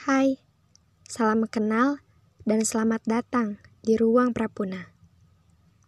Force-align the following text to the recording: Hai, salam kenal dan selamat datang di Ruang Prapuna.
Hai, 0.00 0.40
salam 1.04 1.44
kenal 1.44 2.00
dan 2.48 2.64
selamat 2.64 3.04
datang 3.04 3.60
di 3.84 4.00
Ruang 4.00 4.32
Prapuna. 4.32 4.88